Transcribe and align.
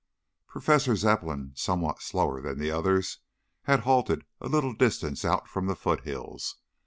Professor 0.47 0.95
Zepplin, 0.95 1.51
somewhat 1.55 2.01
slower 2.01 2.41
than 2.41 2.57
the 2.57 2.71
others, 2.71 3.19
had 3.65 3.81
halted 3.81 4.25
a 4.39 4.47
little 4.49 4.73
distance 4.73 5.23
out 5.23 5.47
from 5.47 5.67
the 5.67 5.75
foothills. 5.75 6.55